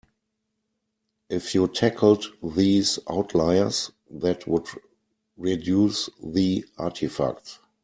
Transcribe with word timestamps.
If 1.29 1.53
you 1.53 1.67
tackled 1.67 2.25
these 2.41 2.97
outliers 3.07 3.91
that 4.09 4.47
would 4.47 4.65
reduce 5.37 6.09
the 6.23 6.65
artifacts. 6.79 7.59